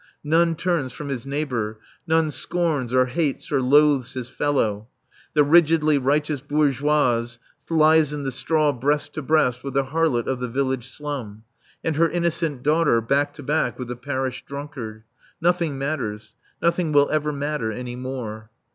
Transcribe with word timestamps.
None 0.23 0.55
turns 0.55 0.91
from 0.91 1.09
his 1.09 1.27
neighbour; 1.27 1.77
none 2.07 2.31
scorns 2.31 2.91
or 2.91 3.05
hates 3.05 3.51
or 3.51 3.61
loathes 3.61 4.13
his 4.13 4.27
fellow. 4.29 4.87
The 5.35 5.43
rigidly 5.43 5.99
righteous 5.99 6.41
bourgeoise 6.41 7.37
lies 7.69 8.11
in 8.11 8.23
the 8.23 8.31
straw 8.31 8.71
breast 8.71 9.13
to 9.13 9.21
breast 9.21 9.63
with 9.63 9.75
the 9.75 9.83
harlot 9.91 10.25
of 10.25 10.39
the 10.39 10.47
village 10.49 10.87
slum, 10.89 11.43
and 11.83 11.97
her 11.97 12.09
innocent 12.09 12.63
daughter 12.63 12.99
back 12.99 13.35
to 13.35 13.43
back 13.43 13.77
with 13.77 13.89
the 13.89 13.95
parish 13.95 14.43
drunkard. 14.47 15.03
Nothing 15.39 15.77
matters. 15.77 16.33
Nothing 16.63 16.91
will 16.91 17.07
ever 17.11 17.31
matter 17.31 17.71
any 17.71 17.95
more. 17.95 18.49